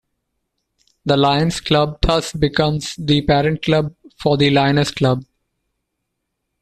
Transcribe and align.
The 1.05 1.15
Lions 1.15 1.61
Club 1.61 1.99
thus 2.01 2.33
becomes 2.33 2.95
the 2.97 3.21
Parent 3.21 3.61
Club 3.61 3.93
for 4.17 4.35
the 4.35 4.49
Lioness 4.49 4.89
Club. 4.89 5.23